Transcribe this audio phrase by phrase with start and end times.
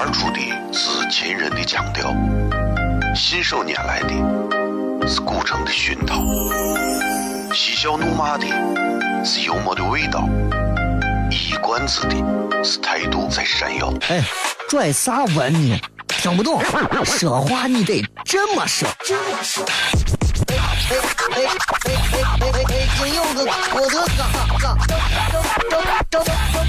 [0.00, 0.38] 而出的
[0.72, 2.14] 是秦人的腔调，
[3.16, 6.22] 信手拈来的是古城的熏陶，
[7.52, 8.46] 嬉笑怒骂的
[9.24, 10.28] 是幽默的味道，
[11.32, 12.14] 一冠子的
[12.62, 13.92] 是态度在闪耀。
[14.08, 14.22] 哎，
[14.68, 15.80] 拽啥文呢？
[16.06, 16.62] 听不懂，
[17.04, 18.88] 说话你得这么说。
[20.48, 21.90] 哎哎哎哎
[22.22, 22.86] 哎哎哎！
[23.02, 23.44] 金柚子，
[23.74, 24.22] 我的嘎
[24.60, 24.64] 嘎，
[26.08, 26.67] 张张张张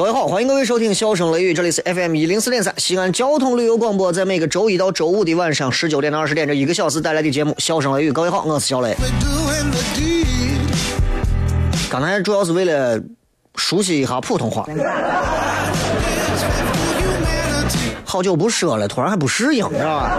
[0.00, 8.10] 各位好，欢迎各位收听《笑声雷雨》，这里是 FM 一零四点三西安交通旅游广播，在每个周一到周五的晚上十九点到二十点这一个小时带来的节目《笑声雷雨》。
[8.14, 8.96] 各位好，我是小雷。
[11.90, 12.98] 刚才主要是为了
[13.56, 14.64] 熟悉一下普通话，
[18.02, 20.18] 好久不说了，突然还不适应，知道吧？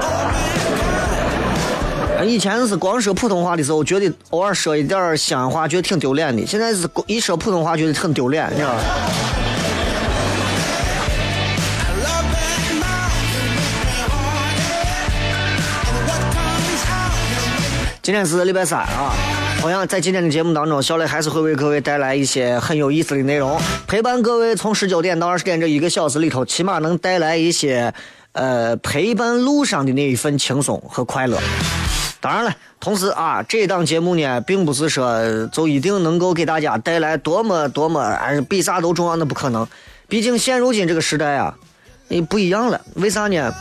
[2.24, 6.46] 以前是光说普通话的时候，觉得偶尔说一点西安话，觉得挺丢脸的。
[6.46, 8.80] 现在是一说普通话，觉得很丢脸，你知道吧？
[18.12, 19.14] 今天是礼拜三啊，
[19.62, 27.94] 同样在今天的节目当中，小磊还是会为各位带来一些很有意思的内容，陪伴各位从十九点到二十点这一个小时里头，起码能带来一些
[28.34, 31.40] 呃陪伴路上的那一份轻松和快乐。
[32.20, 39.66] 当然了，同时啊，这档节目呢，并不是说就一定能够给大家带来多么多么哎比啥都重要，那不可能。
[40.10, 41.56] 毕竟现如今这个时代啊，
[42.10, 42.82] 你不一样了。
[42.96, 43.54] 为啥呢？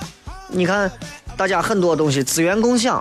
[0.49, 0.91] 你看，
[1.37, 3.01] 大家很多东西资源共享。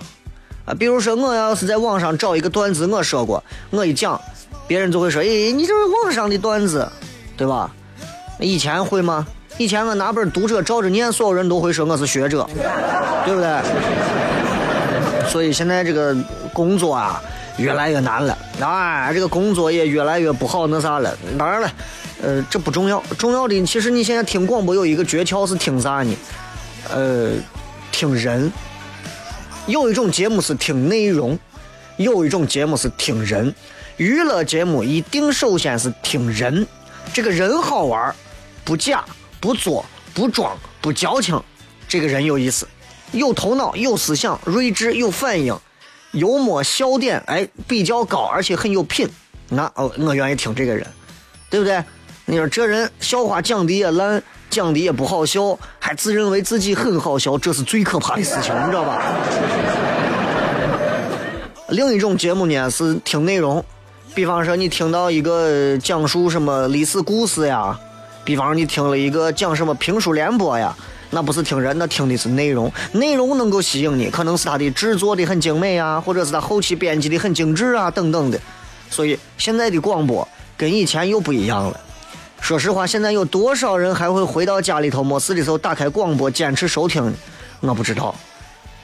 [0.78, 4.20] 比如说我要是在网上找一个段子，我说过，我一讲，
[4.68, 6.88] 别人就会说，哎，你这是网上的段子，
[7.36, 7.72] 对吧？
[8.40, 9.26] 以前会吗？
[9.58, 12.48] 以前我拿本读者照着念，所有人都会说我是学者，
[13.26, 13.62] 对不对？
[15.30, 16.16] 所以现在这个
[16.54, 17.22] 工作啊，
[17.58, 21.18] 越来越难了，啊，这个工作也越来越不好那啥了。
[21.38, 21.72] 当然了，
[22.22, 26.16] 呃，这不重要，重要的其实你现在听广播有一个诀窍是听啥呢？
[26.94, 27.32] 呃，
[27.92, 28.52] 听人。
[29.70, 31.38] 有一种节目是听内容，
[31.98, 33.54] 有一种节目是听人。
[33.98, 36.68] 娱乐节目一定首先是听人，
[37.14, 38.16] 这个人好玩，
[38.66, 39.06] 不假
[39.40, 41.40] 不作不装不矫情，
[41.88, 42.68] 这个人有意思，
[43.12, 45.56] 有头脑有思想，睿智有反应，
[46.14, 49.08] 幽默笑点哎比较高，而且很有品。
[49.50, 50.88] 那哦，我愿意听这个人，
[51.48, 51.84] 对不对？
[52.30, 54.22] 你说这人笑话讲的也烂。
[54.52, 59.00] 讲的也不好笑，还自认为自己很好笑，这是最可怕的事情，你知道吧？
[61.70, 63.64] 另一种节目呢是听内容，
[64.16, 67.80] 比方说你听到一个讲述什么历史故事呀，
[68.26, 70.76] 比方说你听了一个讲什么评书联播呀，
[71.12, 78.40] 那不是听人，那听的是内容，内容能够吸引你，可能是它的制作的很精美啊，或者是它后期编辑的很精致啊，等等的。
[78.90, 81.80] 所以现在的广播跟以前又不一样了。
[82.42, 87.14] 说实话，现在有多少人还会回到家里头没事的时候打开广播坚持收听？
[87.60, 88.16] 我不知道。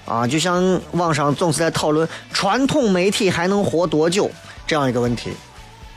[0.06, 4.30] 啊，就像网上总是在讨论传统媒体还能活多久
[4.68, 5.32] 这样一个问题。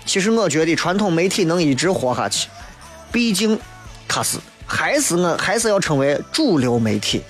[0.06, 2.48] 其实我觉得传统媒体能一直活下去，
[3.12, 3.60] 毕竟
[4.08, 7.22] 它是还是我还是要成为主流媒体，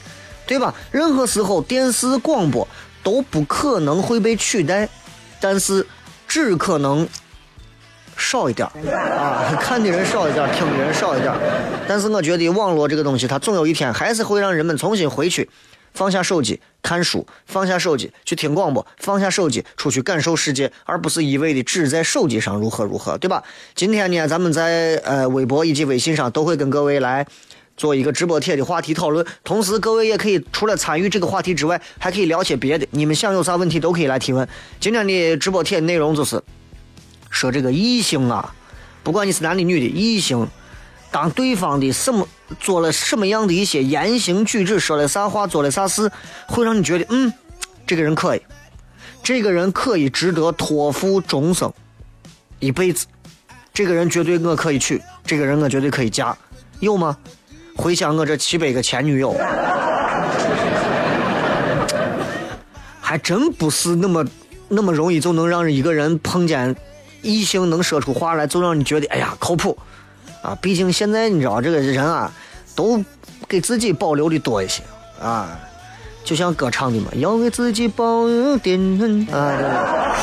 [0.46, 0.72] 对吧？
[0.92, 2.66] 任何时候电视广播
[3.02, 4.88] 都不可能会被取代，
[5.40, 5.84] 但是
[6.28, 7.08] 只可能。
[8.18, 8.68] 少一点
[9.16, 11.32] 啊，看的人少一点，听的人少一点。
[11.86, 15.48] 但是我觉得网络这个东西，它总有一天还是会让人们重新回去，
[15.94, 23.42] 放下手机看书，放下手机去听广播，放下手机出去感受世界，而不是一味的只在手机上如何如何，对吧？
[23.74, 27.24] 今天呢，咱们在呃微博以及微信上都会跟各位来
[27.76, 32.86] 做一个直播贴的话题讨论，同时各位也可以除了参与这个话题之外，还可以聊些别的。
[32.90, 34.46] 你们想有啥问题都可以来提问。
[34.80, 36.42] 今天的直播贴内容就是。
[37.30, 38.54] 说这个异性啊，
[39.02, 40.48] 不管你是男的女的，异性，
[41.10, 42.26] 当对方的什么
[42.60, 46.10] 做了什么样的一些言行举止，说了啥话，做了啥事，
[46.46, 47.32] 会让你觉得，嗯，
[47.86, 48.42] 这个人可以，
[49.22, 51.72] 这个人可以值得托付终生，
[52.58, 53.06] 一辈子，
[53.72, 56.36] 这个人绝对我可以娶，这个人我绝对可以嫁，
[56.80, 57.16] 有吗？
[57.76, 59.36] 回想我这七百个前女友，
[63.00, 64.26] 还真不是那么
[64.68, 66.74] 那么容易就能让一个人碰见。
[67.22, 69.76] 异性能说出话来，就让你觉得哎呀靠谱
[70.42, 70.56] 啊。
[70.60, 72.32] 毕竟现在你知道这个人啊，
[72.74, 73.04] 都
[73.48, 74.82] 给自己保留的多一些
[75.20, 75.58] 啊。
[76.24, 78.78] 就像歌唱的嘛，要给自己保留点
[79.32, 80.14] 啊。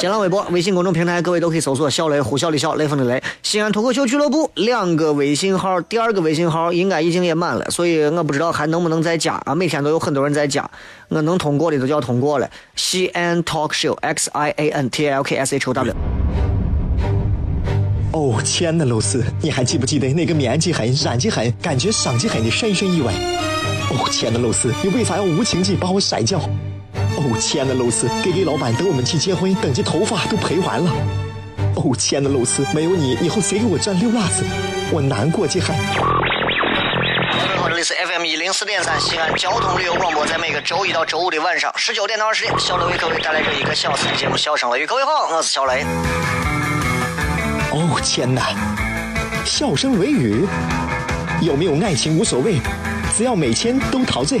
[0.00, 3.22] 新浪微博、微信公众平台，各位都可以搜索“小雷”呼啸的小雷锋的雷。
[3.42, 9.54] 西安脱口秀俱乐部两个微信号，第二个微信号应该已经也满了，所以我不知道还能不能再加啊。
[9.54, 10.70] 每天都有很多人在加，
[11.10, 12.50] 我能通过的都叫通过了。
[12.76, 15.94] 西安 Talk Show X I A N T L K S H O W。
[18.12, 23.12] 哦，亲爱的露丝，你还记不记得那个面积狠、染技狠、感觉伤及狠的深深意外？
[23.90, 26.40] 哦，亲爱的露丝，你为啥要无情地把我甩掉？
[27.20, 30.90] 哦，亲爱的露丝给给老板等我们去结婚，等这头发都赔完了。
[31.76, 34.42] 哦，亲爱的露丝，没有你，以后谁给我赚溜辣子？
[34.90, 35.66] 我难过极了。
[35.66, 44.84] 各位好，这里是 FM 一零四点三西安交通旅游广播，在每个周一到周五的晚上十九点到二十点，小雷为各位带来这一个小时的节目《笑声雷雨》。
[44.86, 45.84] 各位好，我是小雷。
[47.72, 48.48] 哦，天哪！
[49.44, 50.46] 笑声雷雨，
[51.42, 52.58] 有没有爱情无所谓，
[53.14, 54.40] 只要每天都陶醉。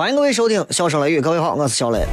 [0.00, 2.06] 欢迎各位收听《笑声雷雨》，各位好，我是小雷。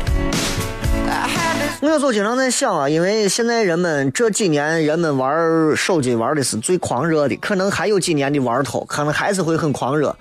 [1.80, 10.14] 我有时候经常在想啊，因为现在人们这几年人们玩手机玩的是最狂热的，可能还有几年的玩头，可能还是会很狂热。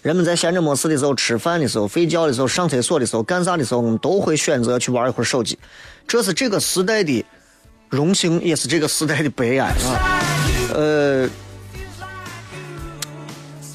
[0.00, 5.58] 人们在闲着没事的时候、吃饭的时候、睡觉的时候、上厕所的时候、干啥的时候，我们都会选择去玩一会儿手机。
[6.08, 7.22] 这是这个时代的
[7.90, 10.24] 荣幸，也是这个时代的悲哀啊。
[10.72, 11.28] 呃，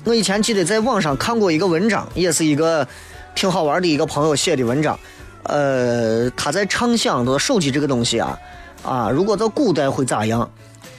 [0.03, 2.87] 我以前记得在网上看过一个文章，也是一个
[3.35, 4.97] 挺好玩的一个朋友写的文章。
[5.43, 8.39] 呃，他在畅想说手机这个东西啊，
[8.83, 10.49] 啊，如果到古代会咋样？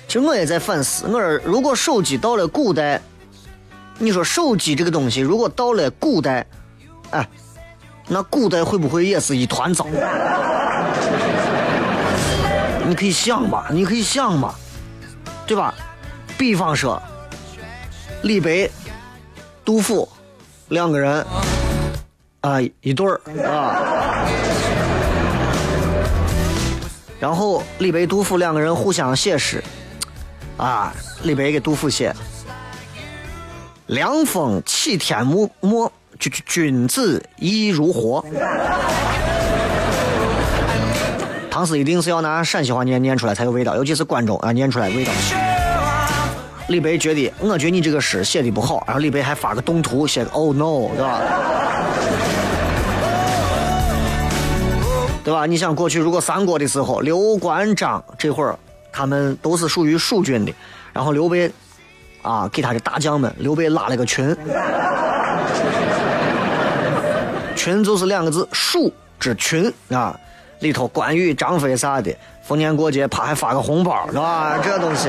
[0.07, 3.03] 其实我也在反思，我说如果手机到了古代，
[3.99, 6.47] 你说手机这个东西如果到了古代，
[7.11, 7.29] 哎，
[8.07, 9.85] 那古代会不会也是一团糟？
[12.87, 14.55] 你可以想吧，你可以想吧，
[15.45, 15.75] 对吧？
[16.39, 17.03] 比方说，
[18.23, 18.71] 李白、
[19.65, 20.09] 杜甫
[20.69, 21.27] 两个人
[22.47, 24.25] 啊、一对儿啊，
[27.19, 29.61] 然后李白、杜甫两个人互相写诗
[30.57, 30.95] 啊，
[31.25, 32.15] 李白给杜甫写
[33.89, 35.91] “凉风起天幕末，
[36.21, 38.25] 君君子意如活”。
[41.51, 45.11] 唐诗一定是要拿陕西话念念出来才有味道，尤其是关中啊，念出来味道。
[46.69, 51.21] 李白觉得，我觉得你这个诗写的不好，然后李白还发个动图，写个 “Oh no”，对吧？
[55.27, 55.45] 对吧？
[55.45, 58.57] 你想过去如果三国的时候，刘关张这会儿
[58.93, 60.55] 他们都是属于蜀军的，
[60.93, 61.51] 然后刘备
[62.23, 64.29] 啊给他的大将们，刘备拉了个群，
[67.57, 70.17] 群就是两个字，蜀之群啊，
[70.61, 74.57] 里头关羽、张飞啥的，逢年过节啪还发个红包，是吧？
[74.63, 75.09] 这东西。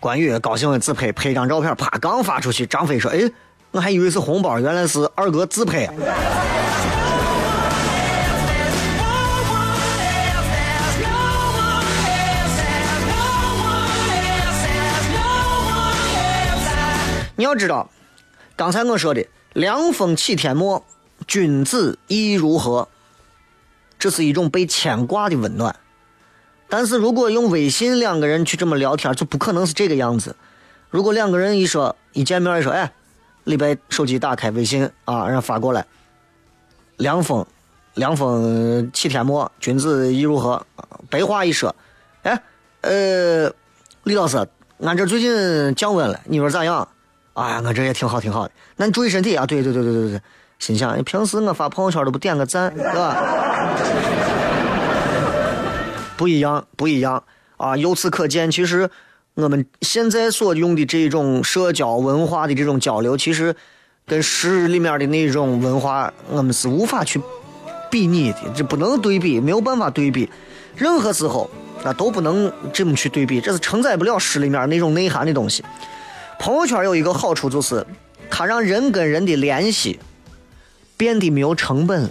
[0.00, 3.18] 关羽高兴的自拍，拍张照片，啪刚发出去，张飞说：“哎，
[3.70, 5.88] 我还以为是红包，原来是二哥自拍。”
[17.36, 17.88] 你要知道，
[18.56, 20.84] 刚才我说的“凉风起天末，
[21.28, 22.88] 君子意如何”，
[23.96, 25.76] 这是一种被牵挂的温暖。
[26.68, 30.34] 但是如果用微信两个人去这么聊天，就不可能是这个样子。
[30.90, 32.92] 如果两个人一说一见面一说，哎，
[33.48, 35.86] 李白手机打开微信啊，然后发过来，
[36.98, 37.46] 凉风，
[37.94, 40.64] 凉风起天末，君子意如何？
[41.08, 41.74] 白话一说，
[42.24, 42.42] 哎，
[42.82, 43.50] 呃，
[44.02, 44.46] 李老师，
[44.82, 46.86] 俺这最近降温了，你说咋样？
[47.32, 48.52] 哎呀，我这也挺好，挺好的。
[48.76, 49.46] 那你注意身体啊！
[49.46, 50.20] 对对对对对对。
[50.58, 53.16] 心想，平时我发朋友圈都不点个赞，对吧？
[56.18, 57.22] 不一样，不一样
[57.56, 57.74] 啊！
[57.76, 58.90] 由此可见，其实
[59.38, 63.54] 我们现在所用的这种社交文化的这种交流，其实
[64.04, 67.20] 跟诗里面的那种文化，我们是无法去
[67.88, 70.28] 比拟的，这不能对比，没有办法对比，
[70.74, 71.48] 任何时候
[71.84, 75.64] 那都不能这么去对比，这是承载不了诗里面那种内涵的东西。
[76.40, 77.86] 朋友圈有一个好处就是，
[78.28, 80.00] 它让人跟人的联系
[80.96, 82.10] 变得没有成本了，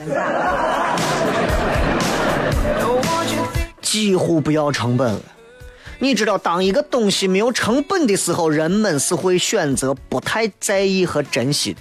[3.82, 5.22] 几乎不要成本了。
[6.00, 11.80] 你知道，当一个东西没有成本的时候，人们是会选择不太在意和珍惜的。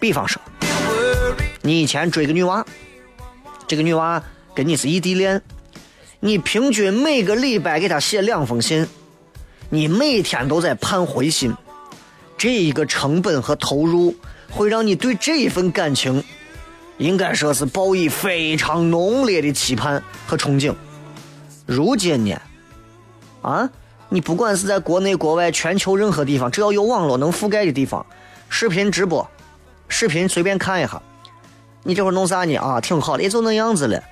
[0.00, 0.40] 比方说，
[1.60, 2.64] 你以前追个女娃，
[3.66, 4.22] 这个女娃
[4.54, 5.42] 跟你是异地恋，
[6.20, 8.86] 你平均每个礼拜给她写两封信，
[9.68, 11.54] 你每天都在盼回信，
[12.38, 14.16] 这一个成本和投入
[14.50, 16.24] 会让你对这一份感情，
[16.96, 20.74] 应该说是抱以非常浓烈的期盼和憧憬。
[21.66, 22.34] 如今呢，
[23.42, 23.68] 啊，
[24.08, 28.04] 你不管是在国内、国外、全球任何地方，只要有网络能覆盖的地方，
[28.48, 29.28] 视频直播，
[29.88, 31.00] 视频随便看一下，
[31.82, 32.56] 你这会儿弄啥呢？
[32.56, 34.02] 啊，挺好的，也就那样子了，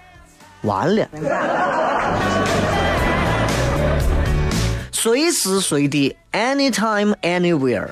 [0.62, 1.09] 完了。
[4.92, 7.88] 随时随地，anytime anywhere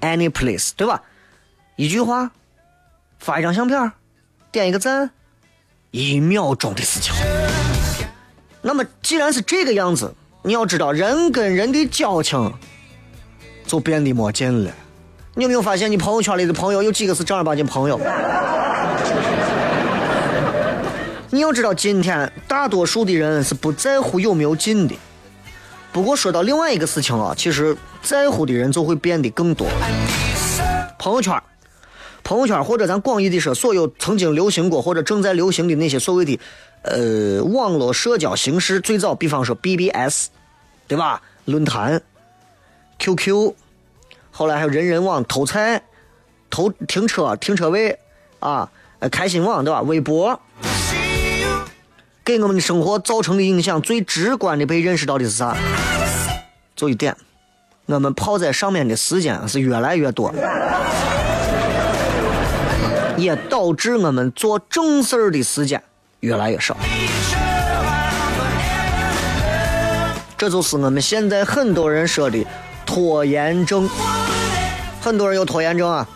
[0.00, 1.00] any place，对吧？
[1.76, 2.30] 一句话，
[3.18, 3.92] 发一张相片，
[4.50, 5.10] 点一个赞，
[5.92, 7.14] 一秒钟的事情。
[8.62, 12.52] 那么既然是这个样子，你要知道人跟人的交情
[13.66, 14.70] 就变得没劲了。
[15.34, 17.98] 你有没有发现，你朋友圈里的朋友有几个是正儿八经朋友？
[21.30, 24.94] 你要知道，今天大多数的人是不在乎有没有劲的。
[25.92, 29.66] 不过说到另外一个事情啊，其实在乎的人就会变得更多。
[30.98, 31.40] 朋友圈，
[32.30, 36.38] 朋友圈或者咱广义的说，所有曾经流行过或者正在流行的那些所谓的
[36.82, 40.28] 呃网络社交形式，最早比方说 BBS，
[40.86, 41.20] 对吧？
[41.46, 42.00] 论坛、
[43.00, 43.52] QQ，
[44.30, 45.82] 后来还有人人网、偷菜、
[46.50, 47.98] 偷停车、停车位
[48.38, 48.70] 啊，
[49.00, 49.82] 呃开心网对吧？
[49.82, 50.40] 微博，
[52.24, 55.56] 给我们的生活造成的影响最直观的被认识到的是啥？
[56.76, 57.16] 就一点，
[57.86, 60.32] 我们泡在上面的时间是越来越多，
[63.16, 65.82] 也导致我们做正事儿的时间
[66.20, 66.76] 越来越少。
[70.36, 72.44] 这就是我们现在很多人说的
[72.86, 73.88] 拖延症。
[75.00, 76.06] 很多人有拖延症啊，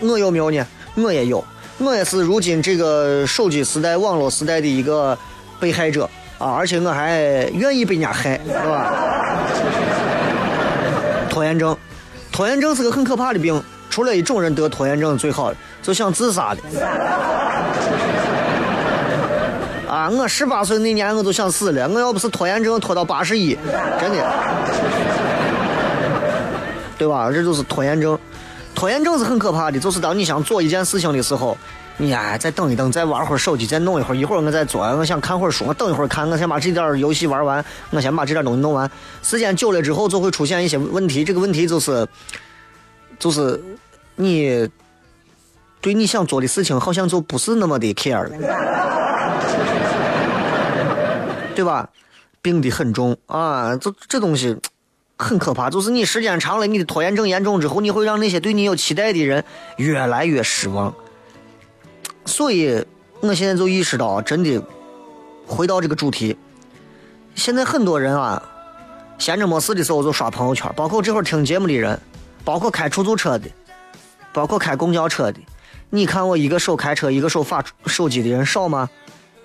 [0.00, 0.66] 我有没有呢？
[0.96, 1.44] 我也有，
[1.78, 5.16] 我也是如今这个手机时代、网络时代的一个
[5.60, 7.20] 被害者啊，而且我还
[7.52, 8.92] 愿意被人家害，是吧？
[11.28, 11.76] 拖延症，
[12.32, 16.60] 拖延症是个很可怕的病，除了一种人得拖延症最好的，就想自杀的。
[19.88, 23.56] 啊，我十八岁那年我都想死了，我要不是拖延症拖到八十一，
[24.00, 24.32] 真的，
[26.98, 27.30] 对吧？
[27.30, 28.18] 这就是拖延症。
[28.74, 31.56] 拖延症是很可怕的，就是当你想做一件事情的时候，
[31.98, 38.90] 你哎再等一等，再玩会儿手机，再弄一会儿，一会儿我再做，我想看会儿书，我等一会儿看，我先把这点儿游戏玩完，我先把这点东西弄完。
[39.22, 42.04] 时间久了之后，就会出现一些问题，这个问题就是，
[43.20, 43.62] 就是
[44.16, 44.68] 你
[45.86, 48.30] 对你想做的事情好像就不是那么的 care 了。
[51.54, 51.88] 对吧？
[52.42, 54.56] 病得很重啊，这这东西
[55.16, 55.70] 很可怕。
[55.70, 59.44] 就是你时间长了，你的拖延症严重之后，你会让那些对你有期待的人
[59.76, 60.92] 越来越失望。
[62.24, 62.84] 所以，
[63.20, 64.60] 我现在就意识到，真的，
[65.46, 66.36] 回到这个主题，
[67.36, 68.42] 现在很多人啊，
[69.18, 71.96] 闲着没事的时候就刷朋友圈，包括这会儿听节目的人，
[72.44, 73.48] 包括开出租车的，
[74.32, 75.38] 包括开公交车的。
[75.90, 78.88] 你看我一个手开车，一个手发手机的人少吗？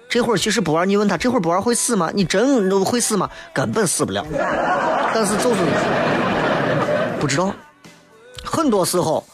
[0.09, 2.11] 这会儿其实不玩，你问他这会儿不玩会死吗？
[2.13, 3.29] 你真会死吗？
[3.53, 4.25] 根本死不了。
[5.13, 5.61] 但是就是
[7.19, 7.53] 不知道，
[8.43, 9.25] 很多时候，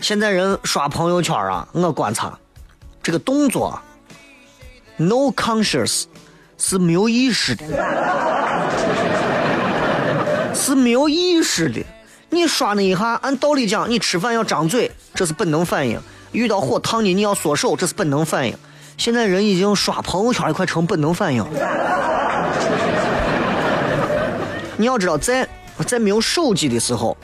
[0.00, 2.38] 现在人刷朋友圈啊，我观察
[3.02, 3.80] 这个动作
[4.96, 6.04] ，no conscious
[6.58, 7.64] 是没有意识的，
[10.54, 11.82] 是没有意识的。
[12.28, 15.98] 你刷那一下，按道理讲，你吃饭要张嘴，这是本能反应；
[16.32, 18.56] 遇到火烫你，你要缩手，这是本能反应。
[18.96, 21.44] 现在人已经刷朋友圈也快成本能反应。
[24.76, 25.48] 你要知道，在
[25.86, 27.16] 在没有手机的时候，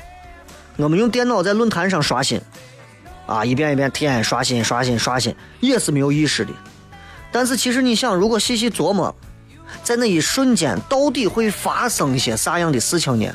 [0.76, 2.40] 我们用电脑在论坛上刷新，
[3.26, 6.52] 啊，一遍一遍天刷新刷新刷新，也是没有意识的。
[7.30, 9.14] 但是其实你想，如果细细琢磨，
[9.82, 13.30] 在那一瞬间，到底会发生一些啥样的事情呢？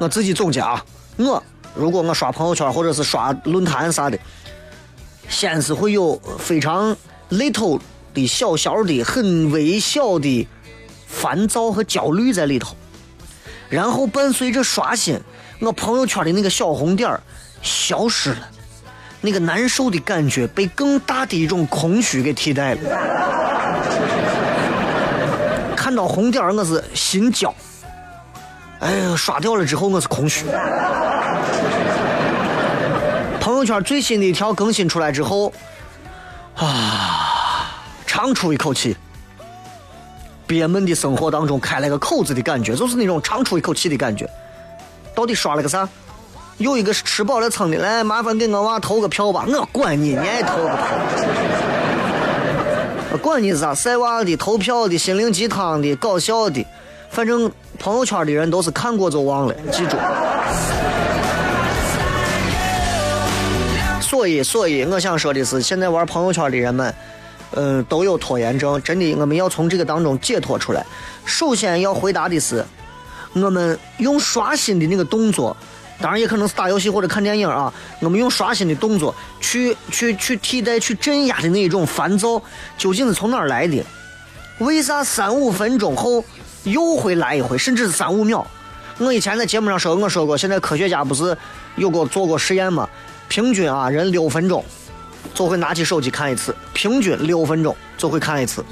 [0.00, 0.84] 我自己总结啊，
[1.16, 1.42] 我
[1.74, 4.18] 如果我刷朋友圈或者是刷论坛啥的。
[5.26, 6.94] 先是会有非常
[7.30, 7.80] little
[8.12, 10.46] 的小小的、很微小的
[11.06, 12.76] 烦躁和焦虑在里头，
[13.70, 15.18] 然后伴随着刷新，
[15.60, 17.18] 我朋友圈的那个小红点
[17.62, 18.48] 消失了，
[19.22, 22.80] 那个难受的感觉被更大的一种空虚给替代了。
[25.74, 27.52] 看到红点，我是心焦。
[28.80, 30.44] 哎呀，刷掉了之后我是空虚。
[33.64, 35.52] 圈最新的一条更新出来之后，
[36.56, 37.70] 啊，
[38.06, 38.96] 长出一口气。
[40.46, 44.28] 憋闷的生活当中开了个口子的感觉，就是那种长出一口气的感觉。
[45.14, 45.88] 到底刷了个啥？
[46.58, 50.74] 有一个是吃饱了撑的，来麻烦给我娃投个票吧，我管你，你爱投不投？
[53.12, 56.64] 我管你是啥晒娃的、投票的、心灵鸡汤的、搞笑的，
[57.10, 59.96] 反正朋友圈的人都是看过就忘了，记住。
[64.14, 66.94] 所以，所以我想说的是，现在玩朋友圈的人们，
[67.56, 70.86] 嗯、都有拖延症，真的，我们要从这个当中解脱出来。
[71.24, 72.64] 首先要回答的是，
[73.32, 75.56] 我们用刷新的那个动作，
[76.00, 82.40] 当然也可能是打游戏或者看电影啊，我们用刷新的动作去去去替代、去镇压的那一种烦躁，
[82.78, 83.84] 究竟是从哪儿来的？
[84.58, 86.24] 为啥三五分钟后
[86.62, 88.46] 又会来一回，甚至是三五秒？
[88.98, 91.36] 我以前在节目上说，我说过，现在科学家不是
[91.76, 92.88] 有过做过实验吗？
[93.28, 94.64] 平均啊，人六分钟
[95.34, 98.64] 就会拿起手机看一次，平均六分钟就会看一次。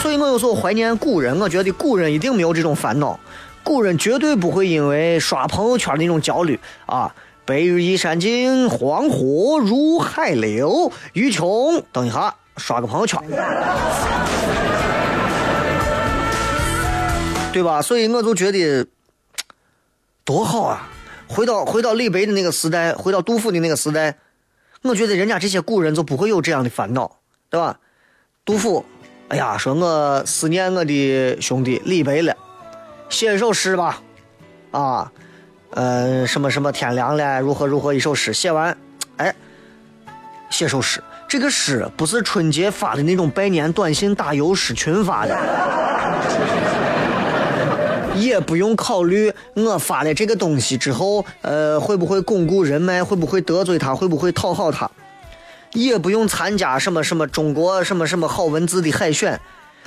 [0.00, 3.20] 所以我有时候怀念古人，我觉得古人一定没有这种烦恼，
[3.62, 7.14] 古人绝对不会因为刷朋友圈的那种焦虑啊。
[7.44, 10.90] 白日依山尽，黄河入海流。
[11.12, 13.20] 欲穷，等一下，刷个朋友圈，
[17.52, 17.82] 对吧？
[17.82, 18.86] 所以我就觉得
[20.24, 20.88] 多好啊！
[21.28, 24.16] 回到回到李白的那个时代，回到杜甫的那个时代，
[24.82, 27.18] 我觉得人家这些古人就不会有这样的烦恼，
[27.48, 27.78] 对吧？
[28.44, 28.84] 杜甫，
[29.28, 32.36] 哎呀，说我思念我的兄弟李白了，
[33.08, 34.02] 写一首诗吧，
[34.72, 35.12] 啊，
[35.70, 38.76] 呃，什么什么天凉了，如何如何一首诗，写完，
[39.16, 39.34] 哎，
[40.50, 41.02] 写首诗。
[41.28, 45.34] 这个诗不是春节发的那种拜年短信打油诗群发的，
[48.22, 54.90] 也不用考虑我发了这个东西之后，呃，会不会巩固人脉，会不会得罪他，会不会讨好他，
[55.72, 59.40] 也不用参加什么什么中国什么什么好文字的海选，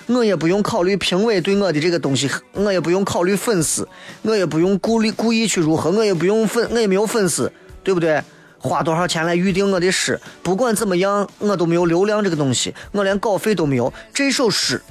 [0.07, 3.87] 我也不用考虑评委对我的这个东西，我也不用考虑粉丝，
[4.23, 7.51] 我也不用故意故意去如何，我也不用粉，我也没有粉丝，
[7.83, 8.21] 对不对？
[8.57, 10.19] 花多少钱来预定我的诗？
[10.41, 13.93] 不管怎么样，我都没有流量这个东西，我连稿费都没有。
[14.11, 14.81] 这首诗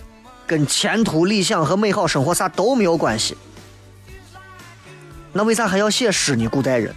[0.46, 3.37] 跟前途理想和美好生活啥都没有关系。
[5.33, 6.46] 那为啥还要写诗呢？
[6.48, 6.94] 古代人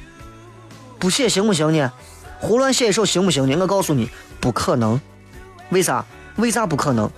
[0.99, 1.91] 不写行不行呢？
[2.39, 3.57] 胡乱写一首行不行呢？
[3.59, 4.99] 我告诉你，不可能。
[5.69, 6.05] 为啥？
[6.35, 7.09] 为啥不可能？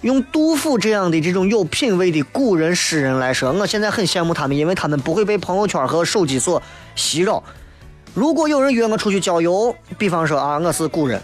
[0.00, 6.60] 用杜甫这样的这种有品位的古人诗人来说，我现在很羡慕他们，因为他们不会被朋友圈和手机所
[6.96, 7.42] 袭扰。
[8.14, 11.22] 如果有人约我出去郊游，比方说啊，我是古人，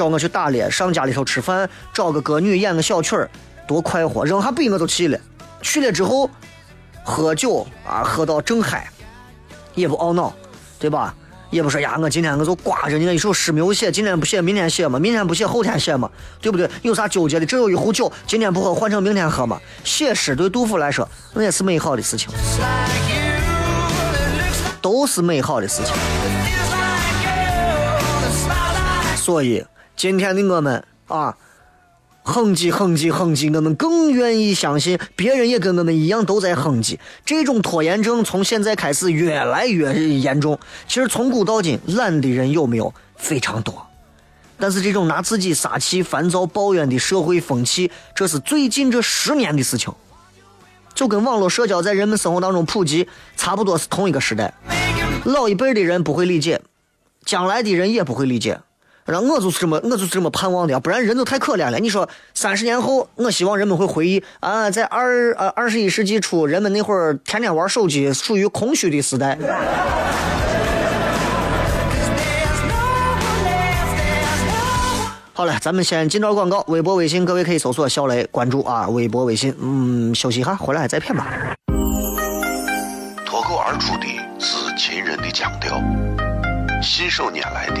[0.00, 3.28] 找我去打猎，上家里头吃饭，找个歌女演个小曲儿，
[3.68, 4.24] 多快活！
[4.24, 5.20] 扔下笔我就去了。
[5.60, 6.30] 去了之后，
[7.04, 8.88] 喝酒啊，喝到正嗨，
[9.74, 10.32] 也不懊恼，
[10.78, 11.14] 对吧？
[11.50, 16.10] 也不说呀，我今天我就挂着你那一首诗没有写，今天不写明天写嘛，明天不写后天写嘛，
[16.40, 16.66] 对不对？
[16.80, 17.44] 有啥纠结的？
[17.44, 19.60] 这有一壶酒，今天不喝换成明天喝嘛。
[19.84, 22.30] 写诗对杜甫来说，那也是美好的事情，
[24.80, 25.94] 都是美好的事情。
[29.14, 29.62] 所以
[30.00, 31.36] 今天的我们啊，
[32.22, 36.98] 哼唧哼唧哼唧，我们更愿意相信别人也跟我们一样都在哼唧。
[37.26, 40.58] 这种拖延症从现在开始越来越严重。
[40.88, 43.86] 其实从古到今，懒的人有没有非常多，
[44.58, 49.92] 但是这种拿自己撒气、烦躁、抱怨的社会风气，这是最近这十年的事情。
[50.94, 54.54] 就跟网络社交在人们生活当中普及差不多是同一个时代。
[55.24, 56.62] 老一辈的人不会理解，
[57.26, 58.60] 将来的人也不会理解。
[59.06, 61.78] 然后我就是这么，我就是这么盼望的啊，不然人都太可怜了。
[61.78, 69.36] 你说三十年后，我希望人们会回忆啊，在二呃二十一世纪初，人们那会儿天天玩手机，属于空虚的时代。
[75.32, 81.26] 好了，咱们先进段广告，微博、微信，各位可以搜索小雷关注啊，微博、微信，嗯，休息一下，回来再片吧。
[83.24, 84.06] 脱口而出的
[84.38, 85.82] 是秦人的腔调，
[86.82, 87.80] 信手拈来的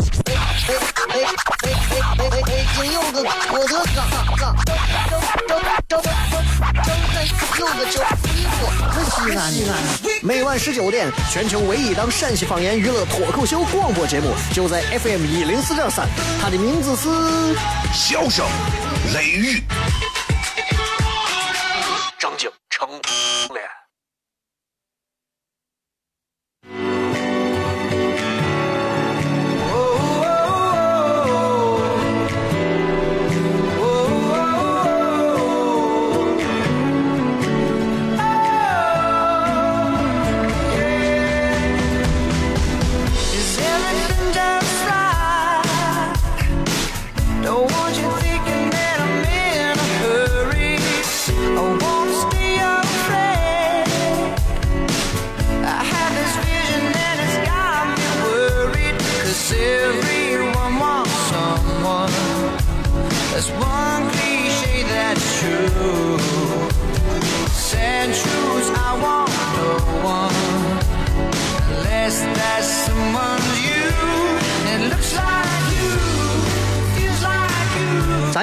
[0.31, 0.37] 哎
[1.09, 1.19] 哎
[2.47, 2.57] 哎！
[2.75, 4.71] 金有个我的哥哥，周
[5.09, 5.53] 周
[5.87, 6.03] 周周周周
[7.59, 7.99] 有个就
[8.61, 8.65] 我
[9.09, 9.71] 西安，西安。
[10.23, 16.07] 每晚十九点，全球唯一档陕西方言娱乐脱口秀广播节目，就在 FM 一零四点三，
[16.41, 17.09] 它的名字是。
[17.93, 18.45] 笑声
[19.13, 19.63] 雷雨，
[22.17, 23.80] 张景成脸。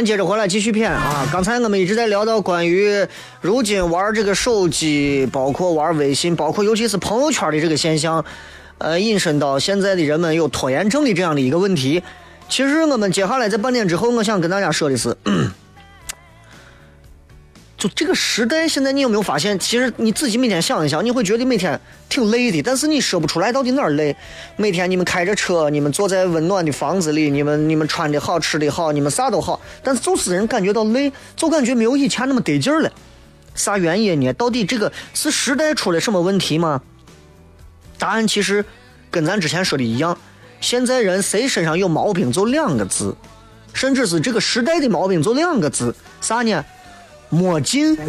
[0.09, 1.29] 接着回来继续片啊！
[1.31, 3.07] 刚才我们一直在聊到关于
[3.43, 8.25] 如今玩这个手机，包括玩微信，包括尤其是朋友圈的这个现象，
[8.79, 12.03] 呃，引申到现在的人们有拖延症的这样的一个问题。
[12.49, 15.15] 其实我们接下来在半点之后，我想跟大家说的是，
[17.79, 19.57] 就这个时代，现在你有没有发现？
[19.57, 24.17] 其实你自己每天想一想，你会觉得每天挺累的，但是你说不出来到底哪儿累。
[24.57, 32.91] 每天你们开着车，你们坐在温暖的房子里，你们你们穿的好，吃的好，你们啥都好，但是就是人感觉到累，就感觉没有以前那么得劲儿了。
[33.55, 34.33] 啥原因呢？
[34.33, 36.83] 到底这个是时代出了什么问题吗？
[37.97, 38.65] 答案其实
[39.09, 40.19] 跟咱之前说的一样，
[40.61, 43.15] 现在人谁身上有毛病就两个字，
[43.73, 46.65] 甚至是这个时代的毛病就两个字，啥呢？
[47.31, 47.97] 没劲。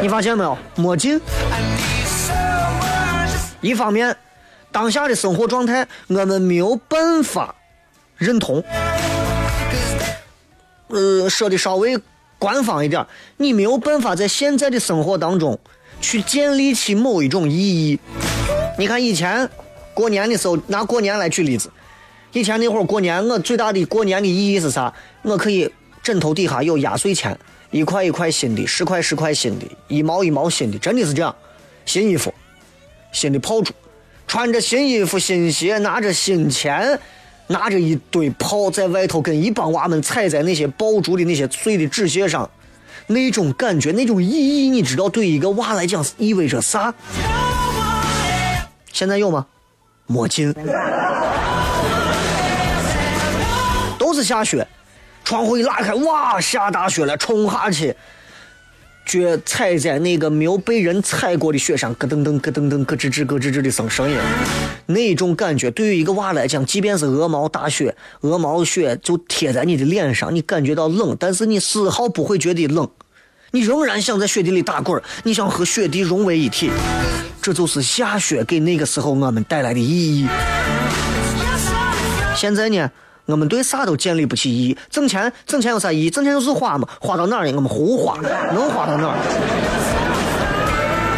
[0.00, 0.56] 你发现没有？
[0.76, 1.20] 没劲。
[3.60, 4.16] 一方面，
[4.70, 7.54] 当下的生活状态我们没有办法
[8.16, 8.62] 认同。
[10.88, 11.98] 呃，说的稍微
[12.38, 13.04] 官方一点，
[13.36, 15.58] 你没有办法在现在的生活当中
[16.00, 17.98] 去建立起某一种意义。
[18.78, 19.50] 你看以前
[19.92, 21.68] 过年的时候，拿过年来举例子，
[22.32, 24.94] 以前那会儿过年，我最大的过年的意义是啥？
[25.22, 25.70] 我可以
[26.08, 27.38] 枕头底下有压岁钱，
[27.70, 31.36] 一块一块新的，十块十块新的，一毛一毛新的，真的是这样。
[31.84, 32.32] 新衣服，
[33.12, 33.74] 新的炮竹，
[34.26, 36.98] 穿着新衣服、新鞋，拿着新钱，
[37.48, 42.48] 拿着一堆炮，在外头跟一帮娃们踩在那些爆竹的那些碎的纸屑上，
[43.08, 46.94] 那种感觉，那种意义，你知道对一个娃来讲意味着啥？
[48.90, 49.46] 现在有吗？
[50.06, 50.54] 没劲。
[53.98, 54.66] 都是下雪，
[55.28, 57.94] 窗户一拉开，哇，下大雪了，冲下去，
[59.04, 64.16] 脚踩在那个没有被人踩过的雪上，咯噔噔、咯噔噔、咯吱吱、咯吱吱的声声音，
[64.86, 72.88] 那种感觉对于一个娃来讲，即便是鹅毛大雪，鹅毛雪就贴在你的脸上，你感觉到冷，但是你丝毫不会觉得冷，
[73.50, 76.70] 你仍然想在雪地里打滚，你想和雪地融为一体，
[77.42, 80.26] 这就是下雪给那个时候我们带来的意义。
[82.34, 82.90] 现在呢，
[83.28, 84.78] 我们对啥都建立不起意义。
[84.88, 86.10] 挣钱，挣钱有啥意义？
[86.10, 87.52] 挣钱就是花嘛，花到哪儿呢？
[87.56, 88.18] 我们胡花，
[88.54, 89.16] 能花到哪儿？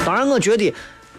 [0.04, 0.74] 当然，我觉得，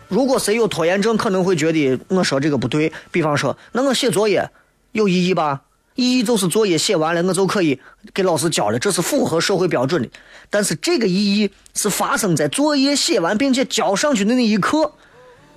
[0.10, 2.91] 如果谁有拖延症，可能会觉得我说这个不对。
[3.10, 4.49] 比方说，那我写作业
[4.91, 5.62] 有意义吧？
[5.95, 7.80] 意义就是作业写完了，我就可以
[8.13, 10.10] 给老师交了，这是符合社会标准的。
[10.49, 14.91] 但是这个意义是发生在作业写完并且交上去的那一刻。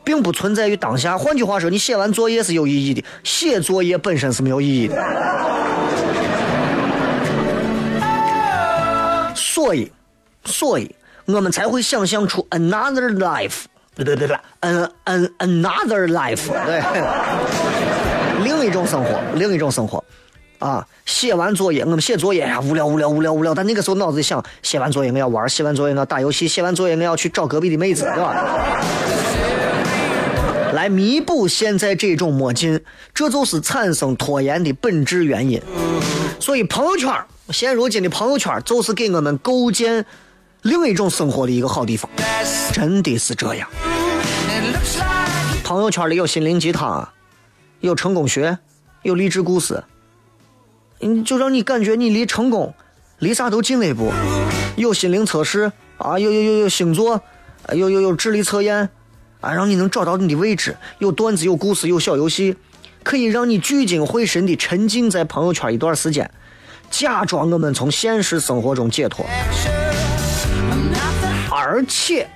[0.04, 1.16] 并不存在于当下。
[1.16, 4.94] 换句话说，你写完作业是有意义的，写作业本身是没有意义的。
[9.34, 9.90] 所以，
[10.44, 13.62] 所以我们才会想象出 another life，
[13.94, 16.82] 对对对对，an an another life，对，
[18.42, 20.04] 另一种生活，另一种生活。
[20.58, 23.54] 啊，写完作业，我们写作业呀，无聊无聊无聊无聊。
[23.54, 28.34] 但那个时候脑子里想，写完作业我要玩，写完作业我要打游戏，写完作业我要去找隔壁的妹子，对吧？
[30.74, 32.80] 来弥补现在这种没劲，
[33.14, 35.62] 这就是产生拖延的本质原因。
[36.40, 37.12] 所以朋友圈，
[37.50, 40.04] 现如今的朋友圈就是给我们构建
[40.62, 42.10] 另一种生活的一个好地方，
[42.72, 43.68] 真的是这样。
[45.62, 47.08] 朋友圈里有心灵鸡汤，
[47.78, 48.58] 有成功学，
[49.02, 49.84] 有励志故事，
[51.00, 52.74] 嗯，就让你感觉你离成功，
[53.20, 54.12] 离啥都近了一步。
[54.74, 57.22] 有心灵测试啊，有有有有星座，
[57.72, 58.90] 有有有智力测验。
[59.44, 62.56] 啊，让你能找到你的位置，有段子，有故事，有小游戏，
[63.02, 66.30] 可以让你聚精会神地沉浸在朋友圈一段时间，
[66.90, 69.26] 假装我们从现实生活中解脱。
[71.50, 72.26] 而且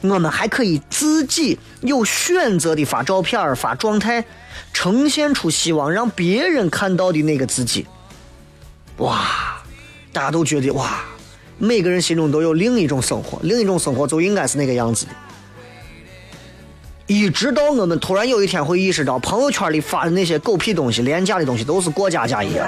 [0.00, 4.24] 我们还可以自己有选择的发照片、发状态，
[4.72, 7.86] 呈现出希望让别人看到的那个自己。
[8.96, 9.62] 哇，
[10.12, 11.04] 大家都觉得哇，
[11.58, 15.12] 每个人心中都有另一种生活，另一种生活就应该是那个样子的。
[17.06, 22.66] 一直到我们突然有一天会意识到，朋友圈里发的那些狗屁东西、廉价的东西都是过家家一样。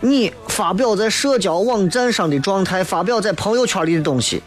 [0.00, 4.42] 你发表在社交网站上的状态，发表在朋友圈里的东西，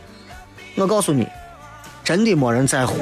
[0.75, 1.27] 我告诉你，
[2.03, 2.97] 真的没人在乎。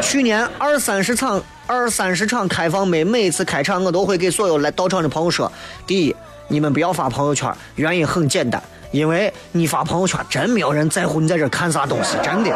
[0.00, 5.50] 去年二三十场二三十场开放麦，每一次开场我都会给所有来到场的朋友说：
[5.86, 6.14] 第一，
[6.48, 12.50] 你们不要发朋友圈，原因很简单，因为你发朋友圈真没有人在乎你在这看啥东西，真的。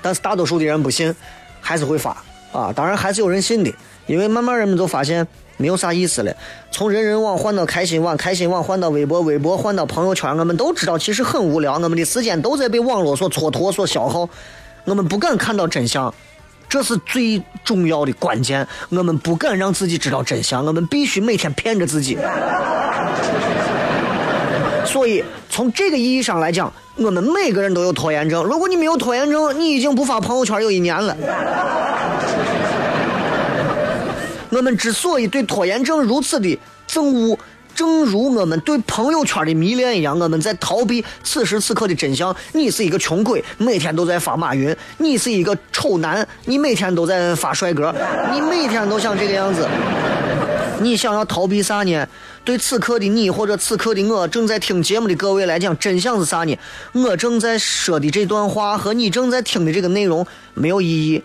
[0.00, 1.14] 但是大多数的人不信，
[1.60, 2.10] 还是会发
[2.52, 2.72] 啊。
[2.74, 3.72] 当然还是有人信的，
[4.06, 5.24] 因为慢慢人们就发现
[5.56, 6.34] 没有啥意思了。
[6.72, 14.28] 从人人网换到开心网，开心网换到微博，微博换到朋友圈，我们都知道其实很无聊，我们的时间都在被网络所蹉跎、所消耗，
[14.84, 16.12] 我们不敢看到真相。
[16.72, 22.16] 这是最重要的关键，我们不敢让自己知道真相，我们必须每天骗着自己。
[24.86, 28.42] 所以，从这个意义上来讲，我们每个人都有拖延症。
[28.44, 31.14] 如果你没有拖延症，你已经不发朋友圈有一年了。
[34.48, 36.58] 我们之所以对拖延症如此的
[36.88, 37.38] 憎恶，
[37.82, 42.32] 正如我们对朋友圈的迷恋一样，我们在逃避此时此刻的真相。
[42.52, 47.92] 你是一个穷鬼，每天都在发马云；你是一个丑男，你每天都在发帅哥，
[48.32, 49.66] 你每天都像这个样子。
[50.80, 52.06] 你想要逃避啥呢？
[52.44, 56.56] 对此刻的你或者此刻的我正在听节目的各位来讲，真相是啥呢？
[56.92, 61.20] 我正在说的这段话和你正在听的这个内容没有意义。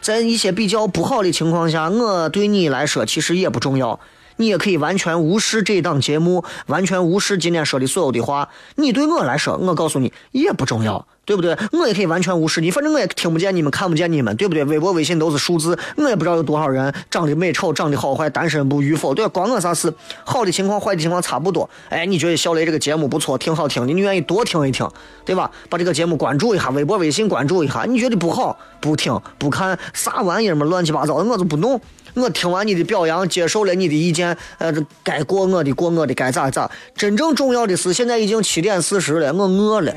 [0.00, 4.00] 在一些比较不好的情况下，我对你来说其实也不重要。
[4.38, 8.48] 你也可以完全无视这档节目，完全无视今天说的所有的话。
[8.76, 11.56] 你对我来说，我告诉你也不重要，对不对？
[11.72, 14.64] 我也可以完全无视你，反正我也听不见你们，看不见你们，对不对？
[14.64, 19.28] 微博、微信都是数字，我也不知道有多少人长得美丑、长得好坏、单身不与否，对吧？
[19.28, 19.92] 关我啥事？
[20.24, 21.68] 好的情况、坏的情况差不多。
[21.88, 24.88] 哎，你觉得小雷这个节目不错，挺好听的，你愿意多听一听，
[25.24, 25.50] 对吧？
[25.68, 27.84] 把这个节目关注一下，微博、微信关注一下。
[27.84, 31.80] 你觉得不好，不听不看，啥玩意儿嘛，乱七八糟的，我就不弄。
[32.14, 36.70] 我听完你的表扬，接受了你的意见，呃，这该过我的过我的，该咋咋。
[36.94, 39.92] 真正重要的是，现在已经七点四十了，我饿了，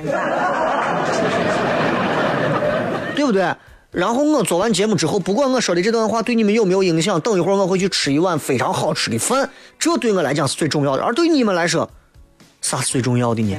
[3.15, 3.53] 对不对？
[3.91, 11.03] 然后我做完节目之后，不管我说的这段话对你们有没有影响，等一会儿我会去吃一碗非常好吃的饭，这对我来讲是最重要的。
[11.03, 11.89] 而对你们来说，
[12.61, 13.57] 啥是最重要的呢？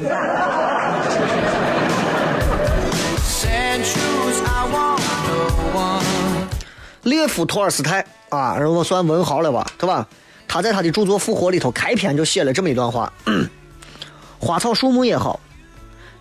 [7.03, 10.07] 列夫·托尔斯泰啊，我算文豪了吧，对吧？
[10.47, 13.13] 他在他的著作《复活》里头开篇就写了这么一段话：
[14.39, 15.41] 花草树木也好，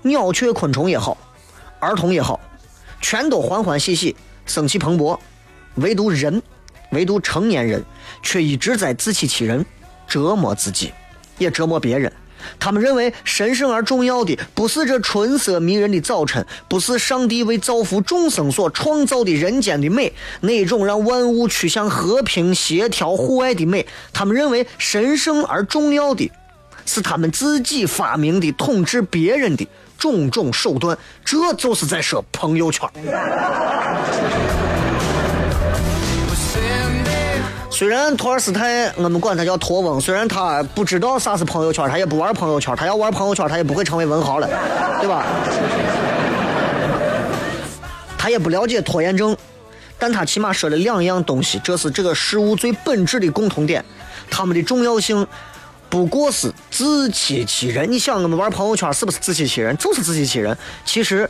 [0.01, 1.17] 鸟雀昆虫也好，
[1.79, 2.39] 儿童也好，
[3.01, 4.15] 全都欢欢喜喜，
[4.45, 5.19] 生气蓬勃，
[5.75, 6.41] 唯独人，
[6.91, 7.83] 唯独成年人，
[8.23, 9.65] 却一直在自欺欺人，
[10.07, 10.93] 折磨自己，
[11.37, 12.11] 也折磨别人。
[12.59, 23.85] 他们认为神圣而重要的不是这春色迷人的早晨，不是上帝为造福众生所创造的人间的美，那种让万物趋向和平、协调、互爱的美。
[24.13, 26.31] 他们认为神圣而重要的
[26.85, 30.97] 是他们自己发明的统治别人的种种手段。
[31.23, 32.89] 这就是在说朋友圈。
[37.81, 44.47] 虽然托尔斯泰我们管他叫托翁，虽然他不知道啥是朋友圈，他也不玩朋友圈，他要玩朋友圈，他也不会成为文豪了，
[44.99, 45.25] 对吧？
[48.19, 49.35] 他也不了解拖延症，
[49.97, 53.83] 但他起码说了两样东西，这是这个事物最本质的共同点，
[54.29, 55.25] 他们的重要性
[55.89, 57.91] 不过是自欺欺人。
[57.91, 59.75] 你想，我们玩朋友圈是不是自欺欺人？
[59.77, 60.55] 就是自欺欺人。
[60.85, 61.27] 其实